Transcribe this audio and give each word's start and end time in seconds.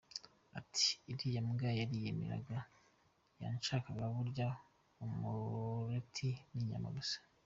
Ati 0.59 0.87
“Iriya 1.11 1.41
mbwa 1.47 1.69
yariyemeraga, 1.79 2.57
yashakaga 3.41 4.05
kurya 4.15 4.47
umureti 5.03 6.29
n’inyama 6.53 6.89
gusa. 6.97 7.17